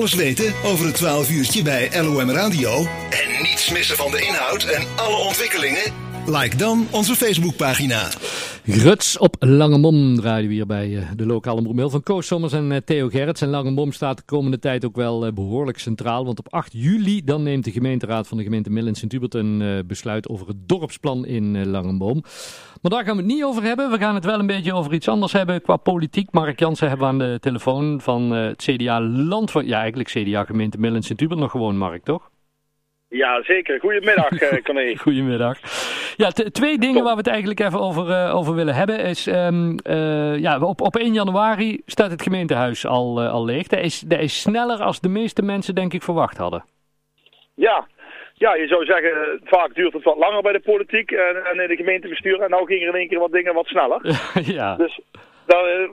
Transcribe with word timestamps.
alles 0.00 0.14
weten 0.14 0.54
over 0.64 0.86
het 0.86 0.94
12 0.94 1.30
uurtje 1.30 1.62
bij 1.62 2.02
LOM 2.02 2.30
Radio 2.30 2.86
en 3.10 3.42
niets 3.42 3.70
missen 3.70 3.96
van 3.96 4.10
de 4.10 4.20
inhoud 4.20 4.64
en 4.64 4.86
alle 4.96 5.16
ontwikkelingen? 5.16 5.92
Like 6.26 6.56
dan 6.56 6.88
onze 6.90 7.16
Facebookpagina. 7.16 8.10
Gruts 8.64 9.18
op 9.18 9.36
Langemom 9.38 10.14
draaien 10.16 10.48
we 10.48 10.54
hier 10.54 10.66
bij 10.66 10.96
eh, 10.96 11.02
de 11.16 11.26
lokale 11.26 11.66
omroep 11.66 11.90
van 11.90 12.02
Koos 12.02 12.26
Sommers 12.26 12.52
en 12.52 12.72
eh, 12.72 12.78
Theo 12.84 13.08
Gerrits. 13.08 13.40
En 13.40 13.48
Langemom 13.48 13.92
staat 13.92 14.16
de 14.16 14.22
komende 14.26 14.58
tijd 14.58 14.84
ook 14.84 14.96
wel 14.96 15.26
eh, 15.26 15.32
behoorlijk 15.32 15.78
centraal. 15.78 16.24
Want 16.24 16.38
op 16.38 16.52
8 16.52 16.72
juli 16.72 17.24
dan 17.24 17.42
neemt 17.42 17.64
de 17.64 17.70
gemeenteraad 17.70 18.28
van 18.28 18.36
de 18.36 18.42
gemeente 18.42 18.70
Mill 18.70 18.86
en 18.86 18.94
Sint-Hubert 18.94 19.34
een 19.34 19.84
besluit 19.86 20.28
over 20.28 20.46
het 20.46 20.68
dorpsplan 20.68 21.26
in 21.26 21.66
Langemom. 21.68 22.22
Maar 22.82 22.90
daar 22.90 23.04
gaan 23.04 23.16
we 23.16 23.22
het 23.22 23.32
niet 23.32 23.44
over 23.44 23.62
hebben. 23.62 23.90
We 23.90 23.98
gaan 23.98 24.14
het 24.14 24.24
wel 24.24 24.38
een 24.38 24.46
beetje 24.46 24.74
over 24.74 24.92
iets 24.92 25.08
anders 25.08 25.32
hebben 25.32 25.62
qua 25.62 25.76
politiek. 25.76 26.32
Mark 26.32 26.58
Jansen 26.58 26.88
hebben 26.88 27.06
we 27.06 27.12
aan 27.12 27.30
de 27.30 27.38
telefoon 27.40 28.00
van 28.00 28.30
het 28.30 28.62
CDA 28.62 29.00
Land. 29.00 29.52
Ja, 29.64 29.78
eigenlijk 29.78 30.08
CDA 30.08 30.44
gemeente 30.44 30.78
Mill 30.78 30.94
en 30.94 31.02
Sint-Hubert 31.02 31.40
nog 31.40 31.50
gewoon, 31.50 31.76
Mark, 31.76 32.04
toch? 32.04 32.29
Ja, 33.10 33.42
zeker. 33.42 33.80
Goedemiddag, 33.80 34.30
uh, 34.30 34.62
Corné. 34.66 34.96
Goedemiddag. 34.96 35.58
Ja, 36.16 36.30
twee 36.30 36.78
dingen 36.78 37.02
waar 37.02 37.12
we 37.12 37.18
het 37.18 37.26
eigenlijk 37.26 37.60
even 37.60 37.80
over, 37.80 38.08
uh, 38.08 38.36
over 38.36 38.54
willen 38.54 38.74
hebben. 38.74 38.98
Is, 38.98 39.26
um, 39.26 39.78
uh, 39.90 40.38
ja, 40.38 40.60
op, 40.60 40.80
op 40.80 40.96
1 40.96 41.12
januari 41.12 41.82
staat 41.86 42.10
het 42.10 42.22
gemeentehuis 42.22 42.86
al, 42.86 43.20
al 43.20 43.44
leeg. 43.44 43.66
Dat 43.66 43.80
is, 43.80 44.00
dat 44.00 44.20
is 44.20 44.40
sneller 44.40 44.82
als 44.82 45.00
de 45.00 45.08
meeste 45.08 45.42
mensen 45.42 45.74
denk 45.74 45.92
ik 45.92 46.02
verwacht 46.02 46.36
hadden. 46.36 46.64
Ja, 47.54 47.86
ja, 48.34 48.54
je 48.54 48.66
zou 48.66 48.84
zeggen, 48.84 49.40
vaak 49.44 49.74
duurt 49.74 49.92
het 49.92 50.02
wat 50.02 50.16
langer 50.16 50.42
bij 50.42 50.52
de 50.52 50.60
politiek 50.60 51.10
en, 51.10 51.44
en 51.44 51.60
in 51.60 51.68
de 51.68 51.76
gemeentebestuur. 51.76 52.40
En 52.40 52.50
nou 52.50 52.66
gingen 52.66 52.86
er 52.86 52.94
in 52.94 53.00
één 53.00 53.08
keer 53.08 53.18
wat 53.18 53.32
dingen 53.32 53.54
wat 53.54 53.66
sneller. 53.66 54.00
ja. 54.58 54.76
Dus 54.76 55.00
eh, 55.12 55.20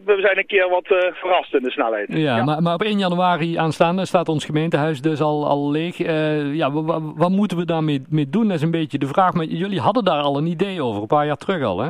we 0.06 0.18
zijn 0.22 0.38
een 0.38 0.46
keer 0.46 0.70
wat 0.70 0.90
uh, 0.90 0.98
verrast 1.14 1.54
in 1.54 1.64
de 1.64 1.72
snelheid. 1.72 2.08
Ja, 2.10 2.44
Maar, 2.44 2.62
maar 2.62 2.74
op 2.74 2.82
1 2.82 3.00
januari 3.00 3.58
aanstaande 3.58 4.06
staat 4.06 4.30
ons 4.30 4.46
gemeentehuis 4.46 5.02
dus 5.02 5.22
al, 5.22 5.48
al 5.48 5.72
leeg. 5.72 6.00
Uh, 6.00 6.56
ja, 6.56 6.72
wat 7.16 7.30
moeten 7.30 7.58
we 7.58 7.66
daarmee 7.66 8.02
mee 8.10 8.30
doen? 8.30 8.48
Dat 8.48 8.56
is 8.56 8.62
een 8.62 8.72
beetje 8.72 8.98
de 8.98 9.08
vraag. 9.08 9.34
Maar 9.34 9.46
jullie 9.46 9.80
hadden 9.80 10.04
daar 10.04 10.22
al 10.22 10.38
een 10.38 10.46
idee 10.46 10.84
over, 10.84 11.02
een 11.02 11.08
paar 11.08 11.26
jaar 11.26 11.38
terug 11.38 11.64
al, 11.64 11.80
hè? 11.80 11.90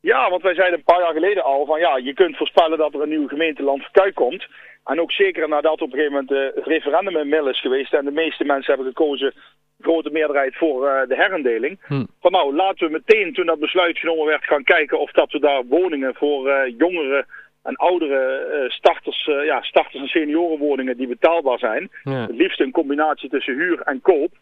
Ja, 0.00 0.30
want 0.30 0.42
wij 0.42 0.54
zeiden 0.54 0.78
een 0.78 0.84
paar 0.84 1.00
jaar 1.00 1.12
geleden 1.12 1.44
al 1.44 1.66
van 1.66 1.80
ja, 1.80 1.96
je 1.96 2.14
kunt 2.14 2.36
voorspellen 2.36 2.78
dat 2.78 2.94
er 2.94 3.02
een 3.02 3.08
nieuw 3.08 3.28
gemeenteland 3.28 3.82
Verkuik 3.82 4.14
komt. 4.14 4.46
En 4.84 5.00
ook 5.00 5.12
zeker 5.12 5.48
nadat 5.48 5.80
op 5.80 5.92
een 5.92 5.98
gegeven 5.98 6.12
moment 6.12 6.54
het 6.54 6.66
referendum 6.66 7.16
in 7.16 7.28
Mill 7.28 7.48
is 7.48 7.60
geweest 7.60 7.94
en 7.94 8.04
de 8.04 8.10
meeste 8.10 8.44
mensen 8.44 8.74
hebben 8.74 8.92
gekozen 8.92 9.34
grote 9.80 10.10
meerderheid 10.10 10.56
voor 10.56 10.84
uh, 10.84 11.08
de 11.08 11.14
herindeling. 11.16 11.80
Hm. 11.86 12.04
Van 12.20 12.32
nou, 12.32 12.54
laten 12.54 12.86
we 12.86 12.92
meteen 12.92 13.32
toen 13.32 13.46
dat 13.46 13.58
besluit 13.58 13.98
genomen 13.98 14.26
werd 14.26 14.44
gaan 14.44 14.64
kijken 14.64 15.00
of 15.00 15.10
dat 15.10 15.32
we 15.32 15.38
daar 15.38 15.64
woningen 15.64 16.14
voor 16.14 16.48
uh, 16.48 16.74
jongeren 16.78 17.26
en 17.62 17.76
oudere 17.76 18.50
uh, 18.52 18.70
starters, 18.70 19.24
ja, 19.24 19.62
starters 19.62 20.02
en 20.02 20.08
seniorenwoningen 20.08 20.96
die 20.96 21.08
betaalbaar 21.08 21.58
zijn. 21.58 21.90
Ja. 22.02 22.12
Het 22.12 22.36
liefst 22.36 22.60
een 22.60 22.70
combinatie 22.70 23.28
tussen 23.28 23.54
huur 23.54 23.80
en 23.80 24.00
koop 24.00 24.32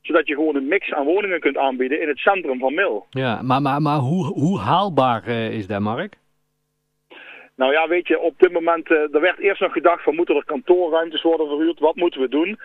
zodat 0.00 0.26
je 0.26 0.34
gewoon 0.34 0.56
een 0.56 0.68
mix 0.68 0.92
aan 0.92 1.04
woningen 1.04 1.40
kunt 1.40 1.56
aanbieden 1.56 2.00
in 2.00 2.08
het 2.08 2.18
centrum 2.18 2.58
van 2.58 2.74
Mil. 2.74 3.06
Ja, 3.10 3.42
maar, 3.42 3.62
maar, 3.62 3.82
maar 3.82 3.98
hoe, 3.98 4.26
hoe 4.26 4.58
haalbaar 4.58 5.28
is 5.28 5.66
dat, 5.66 5.80
Mark? 5.80 6.18
Nou 7.56 7.72
ja, 7.72 7.88
weet 7.88 8.08
je, 8.08 8.20
op 8.20 8.38
dit 8.38 8.52
moment, 8.52 8.90
er 8.90 9.20
werd 9.20 9.38
eerst 9.38 9.60
nog 9.60 9.72
gedacht 9.72 10.02
van 10.02 10.14
moeten 10.14 10.36
er 10.36 10.44
kantoorruimtes 10.44 11.22
worden 11.22 11.46
verhuurd, 11.46 11.78
wat 11.78 11.96
moeten 11.96 12.20
we 12.20 12.28
doen? 12.28 12.58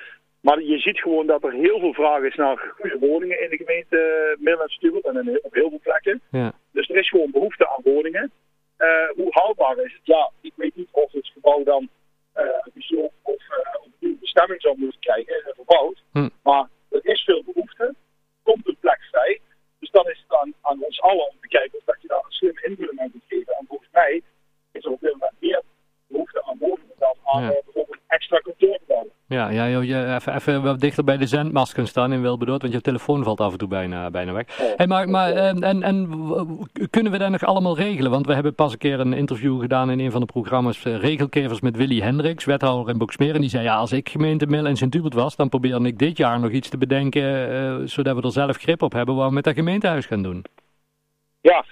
Maar 0.45 0.61
je 0.61 0.79
ziet 0.79 0.99
gewoon 0.99 1.27
dat 1.27 1.43
er 1.43 1.51
heel 1.51 1.79
veel 1.79 1.93
vraag 1.93 2.21
is 2.21 2.35
naar 2.35 2.73
goede 2.79 2.99
woningen 2.99 3.41
in 3.41 3.49
de 3.49 3.57
gemeente 3.57 3.97
Middel 4.39 4.63
en 4.63 4.69
Stuart 4.69 5.05
en 5.05 5.39
op 5.41 5.53
heel 5.53 5.69
veel 5.69 5.79
plekken. 5.83 6.21
Ja. 6.31 6.53
Dus 6.71 6.89
er 6.89 6.95
is 6.95 7.09
gewoon 7.09 7.31
behoefte 7.31 7.67
aan 7.67 7.81
woningen. 7.83 8.31
Uh, 8.77 9.09
hoe 9.15 9.27
haalbaar 9.29 9.77
is 9.77 9.93
het? 9.93 10.01
Ja, 10.03 10.31
ik 10.41 10.53
weet 10.55 10.75
niet 10.75 10.87
of 10.91 11.11
het 11.11 11.27
gebouw 11.27 11.63
dan 11.63 11.89
uh, 12.35 13.03
of 13.21 13.41
uh, 13.49 13.83
een 13.99 14.17
bestemming 14.19 14.61
zou 14.61 14.77
moeten 14.77 14.99
krijgen 14.99 15.35
en 15.35 15.53
verbouwd. 15.55 16.03
Hm. 16.11 16.29
Maar 16.43 16.67
er 16.89 17.05
is 17.05 17.23
veel 17.23 17.43
behoefte. 17.43 17.95
Komt 18.43 18.67
een 18.67 18.77
plek 18.79 19.01
vrij. 19.11 19.39
Dus 19.79 19.91
dan 19.91 20.09
is 20.09 20.23
het 20.27 20.39
aan, 20.39 20.53
aan 20.61 20.83
ons 20.83 21.01
allen 21.01 21.29
om 21.29 21.37
te 21.41 21.47
kijken 21.47 21.77
of 21.77 21.85
dat 21.85 22.01
je 22.01 22.07
daar 22.07 22.23
een 22.25 22.31
slimme 22.31 22.61
invulling 22.63 22.99
aan 22.99 23.11
kunt 23.11 23.23
geven. 23.27 23.53
En 23.59 23.65
volgens 23.67 23.89
mij 23.91 24.21
is 24.71 24.85
er 24.85 24.91
op 24.91 25.01
dit 25.01 25.11
moment 25.11 25.35
meer 25.39 25.61
behoefte 26.07 26.43
aan 26.43 26.57
woningen 26.57 26.95
dan 26.97 27.15
aan 27.23 27.43
ja. 27.43 27.49
bijvoorbeeld 27.49 27.99
extra 28.07 28.37
kantoorgebouwen. 28.37 28.84
Ja, 29.35 29.49
ja 29.49 29.65
je, 29.65 30.15
even, 30.15 30.35
even 30.35 30.63
wat 30.63 30.79
dichter 30.79 31.03
bij 31.03 31.17
de 31.17 31.27
zendmasken 31.27 31.87
staan 31.87 32.13
in 32.13 32.21
Wilbedoord, 32.21 32.61
want 32.61 32.73
je 32.73 32.81
telefoon 32.81 33.23
valt 33.23 33.39
af 33.39 33.51
en 33.51 33.57
toe 33.57 33.67
bijna, 33.67 34.09
bijna 34.09 34.31
weg. 34.33 34.59
Oh. 34.59 34.77
Hey, 34.77 34.87
maar 34.87 35.09
maar 35.09 35.31
en, 35.31 35.63
en, 35.63 35.83
en 35.83 36.09
kunnen 36.89 37.11
we 37.11 37.17
dat 37.17 37.29
nog 37.29 37.43
allemaal 37.43 37.77
regelen? 37.77 38.11
Want 38.11 38.25
we 38.25 38.33
hebben 38.33 38.55
pas 38.55 38.71
een 38.71 38.77
keer 38.77 38.99
een 38.99 39.13
interview 39.13 39.61
gedaan 39.61 39.89
in 39.89 39.99
een 39.99 40.11
van 40.11 40.19
de 40.19 40.25
programma's 40.25 40.85
uh, 40.85 40.97
Regelkevers 40.97 41.59
met 41.61 41.75
Willy 41.75 42.01
Hendricks, 42.01 42.45
wethouder 42.45 42.93
in 42.93 42.97
Boksmeer. 42.97 43.35
En 43.35 43.41
die 43.41 43.49
zei, 43.49 43.63
ja, 43.63 43.75
als 43.75 43.91
ik 43.91 44.09
gemeente 44.09 44.47
Mil 44.47 44.65
en 44.65 44.77
Sint-Hubert 44.77 45.13
was, 45.13 45.35
dan 45.35 45.49
probeerde 45.49 45.87
ik 45.87 45.99
dit 45.99 46.17
jaar 46.17 46.39
nog 46.39 46.51
iets 46.51 46.69
te 46.69 46.77
bedenken, 46.77 47.51
uh, 47.51 47.87
zodat 47.87 48.15
we 48.15 48.21
er 48.21 48.31
zelf 48.31 48.57
grip 48.57 48.81
op 48.81 48.93
hebben 48.93 49.15
wat 49.15 49.27
we 49.27 49.33
met 49.33 49.43
dat 49.43 49.53
gemeentehuis 49.53 50.05
gaan 50.05 50.23
doen. 50.23 50.43
Ja, 51.41 51.65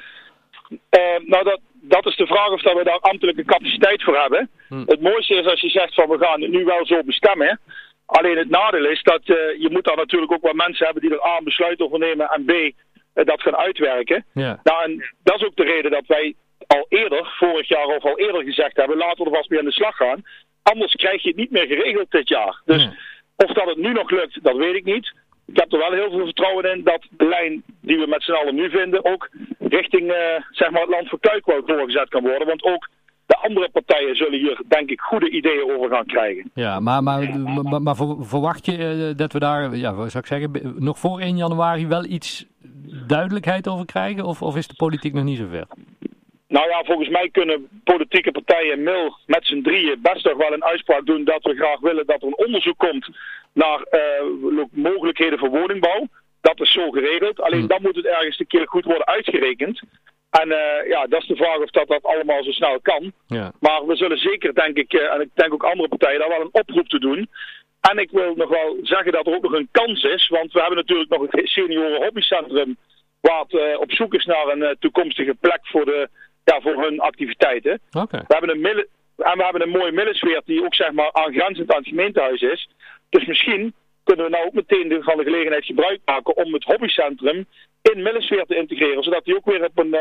uh, 0.70 1.28
nou 1.28 1.44
dat, 1.44 1.60
dat 1.86 2.06
is 2.06 2.16
de 2.16 2.28
vraag 2.28 2.50
of 2.50 2.62
dat 2.62 2.78
we 2.78 2.84
daar 2.84 3.00
ambtelijke 3.00 3.46
capaciteit 3.46 4.04
voor 4.04 4.18
hebben. 4.18 4.50
Hm. 4.68 4.84
Het 4.86 5.02
mooiste 5.02 5.36
is 5.36 5.46
als 5.46 5.62
je 5.62 5.70
zegt 5.70 5.94
van 5.94 6.10
we 6.10 6.18
gaan 6.18 6.42
het 6.42 6.52
nu 6.52 6.66
wel 6.66 6.86
zo 6.86 7.04
bestemmen. 7.04 7.60
Alleen 8.06 8.38
het 8.38 8.50
nadeel 8.50 8.86
is 8.86 9.04
dat 9.04 9.22
uh, 9.26 9.36
je 9.36 9.68
moet 9.72 9.84
daar 9.84 9.96
natuurlijk 9.96 10.32
ook 10.32 10.42
wat 10.42 10.54
mensen 10.54 10.86
hebben 10.86 11.04
die 11.04 11.12
er 11.12 11.26
A 11.26 11.38
een 11.38 11.44
besluit 11.44 11.82
over 11.82 12.00
nemen 12.00 12.30
en 12.30 12.46
B 12.46 12.52
uh, 12.52 12.72
dat 13.14 13.42
gaan 13.42 13.56
uitwerken. 13.58 14.26
Ja. 14.34 14.60
Nou, 14.64 14.84
en 14.84 15.14
dat 15.24 15.36
is 15.36 15.46
ook 15.46 15.56
de 15.56 15.64
reden 15.64 15.92
dat 15.92 16.08
wij 16.08 16.36
al 16.68 16.86
eerder, 16.90 17.34
vorig 17.38 17.68
jaar 17.68 17.86
of 17.86 18.04
al 18.04 18.20
eerder 18.20 18.44
gezegd 18.44 18.78
hebben, 18.78 18.98
laten 18.98 19.24
we 19.24 19.30
er 19.30 19.36
vast 19.36 19.50
mee 19.50 19.60
aan 19.60 19.66
de 19.66 19.72
slag 19.72 19.96
gaan. 19.96 20.24
Anders 20.64 20.94
krijg 20.94 21.22
je 21.22 21.28
het 21.28 21.38
niet 21.38 21.52
meer 21.52 21.68
geregeld 21.68 22.12
dit 22.12 22.30
jaar. 22.30 22.62
Dus 22.66 22.84
ja. 22.84 22.94
of 23.36 23.52
dat 23.52 23.68
het 23.68 23.78
nu 23.78 23.92
nog 23.92 24.10
lukt, 24.10 24.44
dat 24.44 24.56
weet 24.58 24.76
ik 24.76 24.86
niet 24.86 25.14
ik 25.46 25.60
heb 25.60 25.74
er 25.74 25.80
wel 25.80 25.92
heel 25.92 26.10
veel 26.10 26.26
vertrouwen 26.26 26.72
in 26.72 26.84
dat 26.84 27.08
de 27.10 27.26
lijn 27.26 27.64
die 27.82 27.98
we 27.98 28.08
met 28.08 28.24
z'n 28.24 28.32
allen 28.32 28.56
nu 28.56 28.70
vinden 28.70 29.06
ook 29.06 29.30
richting 29.80 30.12
uh, 30.12 30.16
zeg 30.52 30.72
maar 30.72 30.82
het 30.82 30.90
land 30.90 31.10
voor 31.10 31.20
Kuikwijk 31.20 31.68
doorgezet 31.68 32.10
kan 32.10 32.22
worden. 32.22 32.48
Want 32.48 32.64
ook 32.64 32.90
de 33.26 33.38
andere 33.38 33.70
partijen 33.70 34.16
zullen 34.16 34.40
hier 34.40 34.62
denk 34.68 34.90
ik 34.90 35.00
goede 35.00 35.30
ideeën 35.30 35.72
over 35.72 35.90
gaan 35.90 36.06
krijgen. 36.06 36.52
Ja, 36.54 36.80
maar, 36.80 37.04
maar, 37.04 37.40
maar, 37.64 37.82
maar 37.82 37.96
verwacht 38.20 38.66
je 38.66 38.78
uh, 38.78 39.18
dat 39.18 39.34
we 39.34 39.40
daar, 39.40 39.76
ja, 39.76 39.94
wat 39.94 40.12
zou 40.12 40.24
ik 40.24 40.30
zeggen, 40.30 40.76
nog 40.84 41.00
voor 41.00 41.20
1 41.20 41.38
januari 41.38 41.88
wel 41.88 42.06
iets 42.06 42.46
duidelijkheid 43.08 43.68
over 43.68 43.86
krijgen? 43.86 44.26
Of, 44.26 44.42
of 44.42 44.56
is 44.56 44.68
de 44.68 44.76
politiek 44.76 45.14
nog 45.14 45.24
niet 45.24 45.38
zover? 45.38 45.66
Nou 46.48 46.70
ja, 46.70 46.84
volgens 46.84 47.10
mij 47.10 47.30
kunnen 47.32 47.68
politieke 47.84 48.32
partijen 48.32 48.84
MIL 48.84 49.18
met 49.26 49.46
z'n 49.46 49.62
drieën 49.62 50.02
best 50.02 50.24
toch 50.24 50.38
wel 50.38 50.54
een 50.54 50.64
uitspraak 50.64 51.06
doen 51.06 51.24
dat 51.24 51.44
we 51.44 51.56
graag 51.56 51.80
willen 51.80 52.06
dat 52.06 52.22
er 52.22 52.28
een 52.28 52.46
onderzoek 52.46 52.78
komt 52.78 53.10
naar 53.54 53.80
uh, 53.92 54.64
mogelijkheden 54.72 55.40
voor 55.40 55.50
woningbouw. 55.50 56.08
Dat 56.48 56.62
is 56.62 56.72
zo 56.72 56.90
geregeld. 56.90 57.42
Alleen 57.42 57.60
hmm. 57.60 57.68
dan 57.68 57.82
moet 57.82 57.96
het 57.96 58.06
ergens 58.06 58.40
een 58.40 58.48
keer 58.48 58.68
goed 58.68 58.86
worden 58.86 59.08
uitgerekend. 59.08 59.82
En 60.30 60.48
uh, 60.48 60.90
ja, 60.90 61.06
dat 61.08 61.22
is 61.22 61.28
de 61.28 61.36
vraag 61.36 61.58
of 61.58 61.70
dat, 61.70 61.88
dat 61.88 62.04
allemaal 62.04 62.44
zo 62.44 62.52
snel 62.52 62.80
kan. 62.82 63.12
Ja. 63.28 63.52
Maar 63.60 63.86
we 63.86 63.96
zullen 63.96 64.18
zeker, 64.18 64.54
denk 64.54 64.78
ik, 64.78 64.94
uh, 64.94 65.14
en 65.14 65.22
ik 65.22 65.30
denk 65.34 65.54
ook 65.54 65.64
andere 65.64 65.88
partijen, 65.88 66.20
daar 66.20 66.30
wel 66.30 66.42
een 66.42 66.60
oproep 66.62 66.88
te 66.88 67.00
doen. 67.00 67.30
En 67.82 67.98
ik 67.98 68.12
wil 68.12 68.34
nog 68.36 68.50
wel 68.50 68.78
zeggen 68.82 69.12
dat 69.12 69.28
er 69.28 69.36
ook 69.36 69.44
nog 69.44 69.54
een 69.54 69.70
kans 69.72 70.04
is. 70.04 70.28
Want 70.28 70.52
we 70.52 70.60
hebben 70.60 70.78
natuurlijk 70.78 71.10
nog 71.10 71.22
het 71.22 71.48
senioren 71.48 72.04
hobbycentrum. 72.04 72.78
Waar 73.22 73.44
het 73.48 73.78
op 73.78 73.92
zoek 73.92 74.14
is 74.14 74.26
naar 74.26 74.48
een 74.48 74.76
toekomstige 74.80 75.36
plek 75.40 75.60
voor 75.62 75.86
de 75.86 76.10
ja, 76.44 76.62
voor 76.62 76.82
hun 76.82 77.00
activiteiten. 77.00 77.80
Okay. 77.92 78.24
We 78.28 78.36
hebben 78.36 78.50
een 78.50 78.86
en 79.18 79.38
we 79.38 79.44
hebben 79.44 79.62
een 79.62 79.80
mooie 79.80 79.92
millensfeer 79.92 80.42
die 80.46 80.66
ook 80.66 80.76
zeg 80.76 80.92
maar 80.92 81.14
aangrenzend 81.14 81.72
aan 81.72 81.78
het 81.78 81.88
gemeentehuis 81.88 82.42
is. 82.42 82.70
Dus 83.10 83.26
misschien 83.26 83.74
kunnen 84.04 84.26
we 84.26 84.32
nou 84.32 84.46
ook 84.46 84.54
meteen 84.54 85.04
van 85.04 85.18
de 85.18 85.24
gelegenheid 85.24 85.66
gebruik 85.66 86.00
maken 86.06 86.38
om 86.38 86.54
het 86.54 86.64
hobbycentrum 86.64 87.46
in 87.82 88.02
millensfeer 88.02 88.46
te 88.46 88.56
integreren. 88.56 89.04
Zodat 89.04 89.26
die 89.26 89.36
ook 89.36 89.46
weer 89.46 89.66
op 89.66 89.78
een 89.80 89.94
uh, 89.94 90.00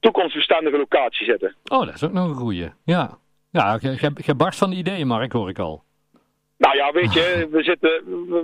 toekomstverstandige 0.00 0.76
locatie 0.76 1.26
zitten. 1.26 1.54
Oh, 1.64 1.86
dat 1.86 1.94
is 1.94 2.04
ook 2.04 2.12
nog 2.12 2.28
een 2.28 2.34
goeie. 2.34 2.70
Ja, 2.84 3.18
ja 3.50 3.78
je 4.16 4.34
barst 4.36 4.58
van 4.58 4.70
de 4.70 4.76
ideeën, 4.76 5.06
Mark, 5.06 5.32
hoor 5.32 5.48
ik 5.48 5.58
al. 5.58 5.84
Nou 6.60 6.76
ja, 6.76 6.92
weet 6.92 7.12
je, 7.12 7.48
we, 7.50 7.62
zitten, 7.62 7.90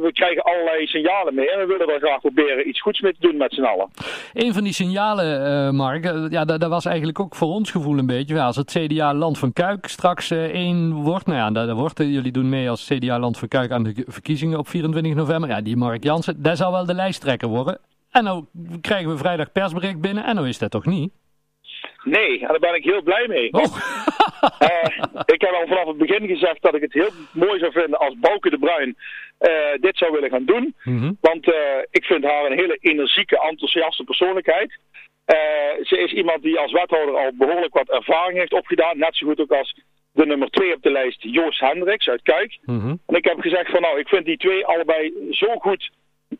we 0.03 0.11
krijgen 0.13 0.43
allerlei 0.43 0.87
signalen 0.87 1.35
mee 1.35 1.51
en 1.51 1.59
we 1.59 1.67
willen 1.67 1.95
er 1.95 2.01
graag 2.01 2.21
proberen 2.21 2.69
iets 2.69 2.81
goeds 2.81 3.01
mee 3.01 3.13
te 3.13 3.21
doen 3.21 3.37
met 3.37 3.53
z'n 3.53 3.63
allen. 3.63 3.89
Een 4.33 4.53
van 4.53 4.65
die 4.65 4.73
signalen, 4.73 5.27
uh, 5.67 5.71
Mark, 5.71 6.05
uh, 6.05 6.25
ja, 6.31 6.45
dat, 6.45 6.61
dat, 6.61 6.71
was 6.71 6.85
eigenlijk 6.85 7.21
ook 7.21 7.35
voor 7.35 7.49
ons 7.49 7.71
gevoel 7.71 7.99
een 7.99 8.07
beetje. 8.07 8.41
als 8.41 8.57
het 8.57 8.71
CDA 8.71 9.15
Land 9.15 9.39
van 9.39 9.53
Kuik 9.53 9.87
straks 9.87 10.31
uh, 10.31 10.45
één 10.45 10.93
wordt, 10.93 11.27
nou 11.27 11.39
ja, 11.39 11.67
dat, 11.67 11.77
wordt, 11.77 11.99
jullie 11.99 12.33
doen 12.33 12.49
mee 12.49 12.71
als 12.71 12.87
CDA 12.87 13.19
Land 13.19 13.39
van 13.39 13.49
Kuik 13.49 13.71
aan 13.71 13.83
de 13.83 14.05
verkiezingen 14.07 14.59
op 14.59 14.69
24 14.69 15.15
november. 15.15 15.51
Ja, 15.51 15.61
die 15.61 15.77
Mark 15.77 16.03
Jansen, 16.03 16.43
dat 16.43 16.57
zal 16.57 16.73
wel 16.73 16.87
de 16.87 16.95
lijsttrekker 16.95 17.49
worden. 17.49 17.79
En 18.11 18.25
nou 18.25 18.45
krijgen 18.81 19.11
we 19.11 19.17
vrijdag 19.17 19.53
persbericht 19.53 20.01
binnen 20.01 20.25
en 20.25 20.35
nou 20.35 20.49
is 20.49 20.59
dat 20.59 20.71
toch 20.71 20.87
niet? 20.87 21.13
Nee, 22.07 22.41
en 22.41 22.47
daar 22.47 22.59
ben 22.59 22.75
ik 22.75 22.85
heel 22.85 23.03
blij 23.03 23.27
mee. 23.29 23.53
Oh. 23.53 23.63
uh, 23.63 25.05
ik 25.35 25.41
heb 25.41 25.51
al 25.51 25.67
vanaf 25.67 25.87
het 25.87 25.97
begin 25.97 26.27
gezegd 26.27 26.63
dat 26.63 26.75
ik 26.75 26.83
het 26.83 26.93
heel 26.93 27.11
mooi 27.33 27.59
zou 27.59 27.73
vinden 27.73 27.99
als 27.99 28.15
Bouke 28.19 28.51
de 28.51 28.59
Bruin 28.59 28.97
uh, 29.41 29.51
dit 29.81 29.97
zou 29.99 30.13
willen 30.13 30.31
gaan 30.31 30.45
doen. 30.45 30.75
Mm 30.83 30.99
-hmm. 30.99 31.17
Want 31.21 31.49
uh, 31.49 31.55
ik 31.91 32.05
vind 32.05 32.25
haar 32.25 32.45
een 32.45 32.59
hele 32.59 32.79
energieke, 32.81 33.41
enthousiaste 33.41 34.05
persoonlijkheid. 34.05 34.79
ze 35.83 35.99
is 35.99 36.13
iemand 36.13 36.43
die 36.43 36.59
als 36.59 36.73
wethouder 36.73 37.17
al 37.17 37.31
behoorlijk 37.35 37.75
wat 37.75 37.89
ervaring 37.89 38.39
heeft 38.39 38.53
opgedaan. 38.53 38.99
Net 38.99 39.17
zo 39.17 39.27
goed 39.27 39.41
ook 39.41 39.53
als 39.53 39.75
de 40.13 40.27
nummer 40.27 40.51
2 40.51 40.75
op 40.75 40.83
de 40.83 40.91
lijst, 40.91 41.23
Joost 41.23 41.61
Hendricks 41.61 42.09
uit 42.09 42.23
Kuik. 42.23 42.59
Mhm. 42.63 42.95
En 43.07 43.15
ik 43.17 43.25
heb 43.25 43.41
gezegd 43.41 43.71
van 43.71 43.81
nou, 43.81 43.99
ik 43.99 44.09
vind 44.09 44.25
die 44.25 44.37
twee 44.37 44.67
allebei 44.67 45.13
zo 45.31 45.55
goed 45.59 45.91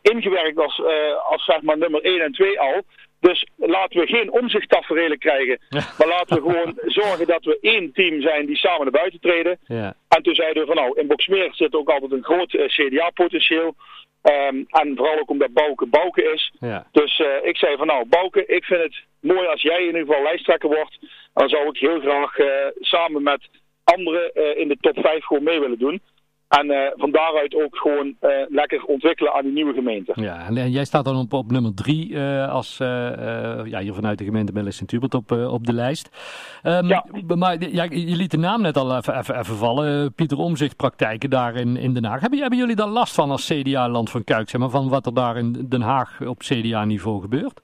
ingewerkt 0.01 0.59
als, 0.59 0.81
als 1.29 1.45
zeg 1.45 1.61
maar 1.61 1.77
nummer 1.77 2.01
1 2.01 2.21
en 2.21 2.31
2 2.31 2.59
al. 2.59 2.83
Dus 3.19 3.47
laten 3.55 3.99
we 3.99 4.07
geen 4.07 4.31
omzichttaferelen 4.31 5.17
krijgen. 5.17 5.59
Maar 5.69 6.07
laten 6.07 6.35
we 6.35 6.49
gewoon 6.49 6.79
zorgen 7.01 7.27
dat 7.27 7.43
we 7.43 7.57
één 7.61 7.93
team 7.93 8.21
zijn 8.21 8.45
die 8.45 8.57
samen 8.57 8.81
naar 8.81 9.01
buiten 9.01 9.19
treden. 9.19 9.57
Ja. 9.65 9.93
En 10.07 10.23
toen 10.23 10.35
zeiden 10.35 10.61
we 10.61 10.73
van 10.73 10.83
nou, 10.83 10.99
in 10.99 11.07
Boksmeer 11.07 11.49
zit 11.51 11.75
ook 11.75 11.89
altijd 11.89 12.11
een 12.11 12.23
groot 12.23 12.53
uh, 12.53 12.65
CDA-potentieel. 12.67 13.75
Um, 14.21 14.65
en 14.69 14.95
vooral 14.95 15.19
ook 15.19 15.29
omdat 15.29 15.53
Bouke 15.53 15.85
Bouke 15.85 16.23
is. 16.33 16.53
Ja. 16.59 16.87
Dus 16.91 17.19
uh, 17.19 17.27
ik 17.43 17.57
zei 17.57 17.77
van 17.77 17.87
nou, 17.87 18.05
Bouke, 18.05 18.45
ik 18.45 18.63
vind 18.63 18.81
het 18.81 19.03
mooi 19.19 19.47
als 19.47 19.61
jij 19.61 19.79
in 19.79 19.85
ieder 19.85 20.05
geval 20.05 20.23
lijsttrekker 20.23 20.69
wordt. 20.69 20.99
Dan 21.33 21.49
zou 21.49 21.67
ik 21.67 21.77
heel 21.77 21.99
graag 21.99 22.37
uh, 22.37 22.47
samen 22.79 23.23
met 23.23 23.47
anderen 23.83 24.57
in 24.57 24.67
de 24.67 24.77
top 24.79 24.99
5 24.99 25.25
gewoon 25.25 25.43
mee 25.43 25.59
willen 25.59 25.79
doen. 25.79 26.01
En 26.47 26.65
uh, 26.65 26.77
van 26.95 27.11
daaruit 27.11 27.55
ook 27.55 27.77
gewoon 27.77 28.07
uh, 28.07 28.29
lekker 28.47 28.83
ontwikkelen 28.83 29.33
aan 29.33 29.43
die 29.43 29.51
nieuwe 29.51 29.73
gemeente. 29.73 30.11
Ja, 30.15 30.45
en, 30.47 30.57
en 30.57 30.71
jij 30.71 30.85
staat 30.85 31.05
dan 31.05 31.17
op, 31.17 31.33
op 31.33 31.51
nummer 31.51 31.73
drie 31.73 32.09
uh, 32.09 32.51
als 32.51 32.77
ja, 32.77 33.79
hier 33.79 33.93
vanuit 33.93 34.17
de 34.17 34.23
gemeente 34.23 34.51
Mellis 34.51 34.79
en 34.79 34.85
Tubert 34.85 35.13
op, 35.13 35.31
op 35.31 35.65
de 35.65 35.73
lijst. 35.73 36.09
Um, 36.63 36.87
ja. 36.87 37.05
Maar 37.35 37.69
ja, 37.69 37.83
je 37.83 38.15
liet 38.15 38.31
de 38.31 38.37
naam 38.37 38.61
net 38.61 38.77
al 38.77 38.97
even, 38.97 39.17
even, 39.17 39.39
even 39.39 39.55
vallen. 39.55 40.13
Pieter 40.13 40.37
Omzicht 40.37 40.75
praktijken 40.75 41.29
daar 41.29 41.55
in, 41.55 41.77
in 41.77 41.93
Den 41.93 42.05
Haag. 42.05 42.21
Hebben, 42.21 42.39
hebben 42.39 42.59
jullie 42.59 42.75
daar 42.75 42.87
last 42.87 43.15
van 43.15 43.31
als 43.31 43.45
CDA-land 43.45 44.09
van 44.09 44.23
Kuik? 44.23 44.49
Zeg 44.49 44.61
maar, 44.61 44.69
van 44.69 44.89
wat 44.89 45.05
er 45.05 45.13
daar 45.13 45.37
in 45.37 45.65
Den 45.69 45.81
Haag 45.81 46.21
op 46.21 46.39
CDA-niveau 46.39 47.21
gebeurt? 47.21 47.61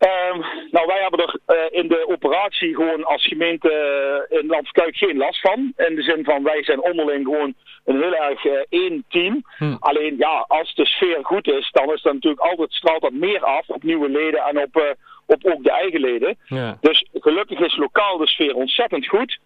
Um, 0.00 0.44
nou, 0.70 0.86
wij 0.86 1.00
hebben 1.00 1.20
er 1.20 1.38
uh, 1.46 1.78
in 1.80 1.88
de 1.88 2.08
operatie 2.08 2.74
gewoon 2.74 3.04
als 3.04 3.26
gemeente 3.26 3.70
uh, 4.30 4.38
in 4.38 4.46
Landverkuik 4.46 4.96
geen 4.96 5.16
last 5.16 5.40
van. 5.40 5.72
In 5.76 5.94
de 5.94 6.02
zin 6.02 6.24
van 6.24 6.42
wij 6.42 6.64
zijn 6.64 6.82
onderling 6.82 7.24
gewoon 7.24 7.54
een 7.84 8.02
heel 8.02 8.14
erg 8.14 8.44
uh, 8.44 8.52
één 8.68 9.04
team. 9.08 9.42
Hm. 9.56 9.76
Alleen 9.78 10.16
ja, 10.16 10.44
als 10.48 10.74
de 10.74 10.86
sfeer 10.86 11.18
goed 11.22 11.48
is, 11.48 11.70
dan 11.70 11.92
is 11.92 12.02
dat 12.02 12.12
natuurlijk 12.12 12.42
altijd 12.42 12.72
straalt 12.72 13.02
dat 13.02 13.12
meer 13.12 13.44
af 13.44 13.68
op 13.68 13.82
nieuwe 13.82 14.08
leden 14.08 14.40
en 14.42 14.58
op, 14.58 14.96
op 15.26 15.44
ook 15.44 15.64
de 15.64 15.70
eigen 15.70 16.00
leden. 16.00 16.36
Ja. 16.44 16.78
Dus 16.80 17.08
gelukkig 17.12 17.58
is 17.58 17.76
lokaal 17.76 18.16
de 18.18 18.26
sfeer 18.26 18.54
ontzettend 18.54 19.06
goed. 19.06 19.38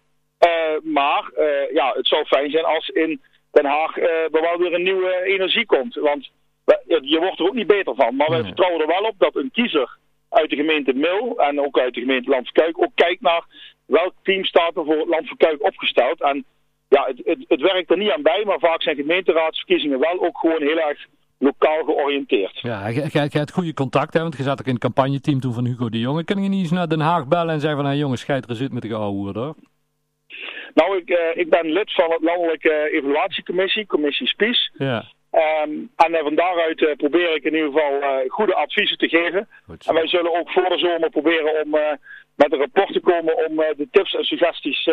maar 0.83 1.31
ja, 1.73 1.91
het 1.93 2.07
zou 2.07 2.25
fijn 2.25 2.51
zijn 2.51 2.65
als 2.65 2.87
in 2.89 3.21
Den 3.51 3.65
Haag 3.65 3.95
wel 4.31 4.57
weer 4.57 4.73
een 4.73 4.83
nieuwe 4.83 5.23
energie 5.23 5.65
komt. 5.65 5.95
Want 5.95 6.31
je 7.01 7.17
wordt 7.19 7.39
er 7.39 7.47
ook 7.47 7.53
niet 7.53 7.67
beter 7.67 7.95
van. 7.95 8.15
Maar 8.15 8.29
Nee. 8.29 8.43
vertrouwen 8.43 8.81
er 8.81 8.87
wel 8.87 9.03
op 9.03 9.15
dat 9.17 9.35
een 9.35 9.51
kiezer 9.51 9.97
uit 10.35 10.49
de 10.49 10.55
gemeente 10.55 10.93
Mil 10.93 11.39
en 11.39 11.61
ook 11.61 11.79
uit 11.79 11.93
de 11.93 11.99
gemeente 11.99 12.29
Landverkuik 12.29 12.81
ook 12.81 12.95
kijkt 12.95 13.21
naar 13.21 13.43
welk 13.85 14.13
team 14.23 14.43
staat 14.43 14.77
er 14.77 14.85
voor 14.85 14.97
het 14.97 15.07
Landverkuik 15.07 15.63
opgesteld. 15.63 16.21
En 16.21 16.45
ja, 16.89 17.05
het, 17.07 17.21
het, 17.25 17.45
het 17.47 17.61
werkt 17.61 17.91
er 17.91 17.97
niet 17.97 18.11
aan 18.11 18.21
bij, 18.21 18.43
maar 18.45 18.59
vaak 18.59 18.81
zijn 18.81 18.95
gemeenteraadsverkiezingen 18.95 19.99
wel 19.99 20.21
ook 20.21 20.37
gewoon 20.37 20.61
heel 20.61 20.79
erg 20.79 21.05
lokaal 21.39 21.83
georiënteerd. 21.83 22.59
Ja, 22.61 22.87
je 22.87 23.19
hebt 23.29 23.51
goede 23.51 23.73
contact, 23.73 24.13
hè, 24.13 24.21
want 24.21 24.37
je 24.37 24.43
zat 24.43 24.59
ook 24.59 24.65
in 24.65 24.73
het 24.73 24.81
campagneteam 24.81 25.39
toen 25.39 25.53
van 25.53 25.65
Hugo 25.65 25.89
de 25.89 25.99
Jonge. 25.99 26.23
Kun 26.23 26.43
je 26.43 26.49
niet 26.49 26.61
eens 26.61 26.71
naar 26.71 26.89
Den 26.89 26.99
Haag 26.99 27.27
bellen 27.27 27.53
en 27.53 27.59
zeggen 27.59 27.79
van, 27.79 27.89
hey, 27.89 27.97
jongens, 27.97 28.21
scheid 28.21 28.49
er 28.49 28.55
zit 28.55 28.73
met 28.73 28.81
de 28.81 28.93
oude 28.93 29.17
hoer, 29.17 29.37
hoor. 29.37 29.55
Nou, 30.73 30.97
ik, 30.97 31.09
uh, 31.09 31.17
ik 31.33 31.49
ben 31.49 31.71
lid 31.71 31.93
van 31.93 32.11
het 32.11 32.21
landelijke 32.21 32.89
evaluatiecommissie, 32.91 33.85
commissie 33.85 34.27
SPIES. 34.27 34.71
Ja, 34.77 35.05
Um, 35.35 35.91
en 35.95 36.11
uh, 36.11 36.19
van 36.19 36.35
daaruit 36.35 36.81
uh, 36.81 36.95
probeer 36.95 37.35
ik 37.35 37.43
in 37.43 37.53
ieder 37.53 37.71
geval 37.71 38.01
uh, 38.01 38.09
goede 38.27 38.55
adviezen 38.55 38.97
te 38.97 39.07
geven. 39.07 39.47
goed. 39.65 39.87
En 39.87 39.93
wij 39.93 40.07
zullen 40.07 40.35
ook 40.39 40.51
voor 40.51 40.69
de 40.69 40.77
zomer 40.77 41.09
proberen 41.09 41.63
om 41.63 41.69
met 42.35 42.51
een 42.51 42.59
rapport 42.59 42.93
te 42.93 42.99
komen 42.99 43.37
om 43.47 43.55
de 43.55 43.87
tips 43.91 44.13
en 44.15 44.23
suggesties 44.23 44.89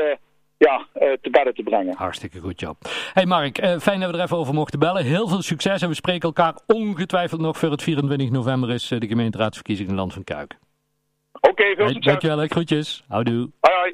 ja, 0.56 0.86
te 0.94 1.30
bedden 1.30 1.54
te 1.54 1.62
brengen. 1.62 1.94
Hartstikke 1.96 2.40
goed, 2.40 2.60
joh. 2.60 2.74
Hey 3.12 3.26
Mark, 3.26 3.58
eh, 3.58 3.78
fijn 3.78 4.00
dat 4.00 4.10
we 4.10 4.16
er 4.16 4.22
even 4.22 4.36
over 4.36 4.54
mochten 4.54 4.78
bellen. 4.78 5.04
Heel 5.04 5.28
veel 5.28 5.42
succes 5.42 5.82
en 5.82 5.88
we 5.88 5.94
spreken 5.94 6.22
elkaar 6.22 6.58
ongetwijfeld 6.66 7.40
nog 7.40 7.58
voor 7.58 7.70
het 7.70 7.82
24 7.82 8.30
november 8.30 8.70
is 8.70 8.90
eh, 8.90 9.00
de 9.00 9.06
gemeenteraadsverkiezing 9.06 9.88
in 9.88 9.94
Land 9.94 10.12
van 10.12 10.24
Kuik. 10.24 10.58
Oké, 11.32 11.48
okay, 11.48 11.74
veel 11.74 11.84
Hey, 11.84 11.92
succes. 11.94 12.12
dankjewel, 12.12 12.46
groetjes. 12.46 13.04
Houdoe. 13.08 13.50
Hoi, 13.60 13.74
hoi. 13.76 13.90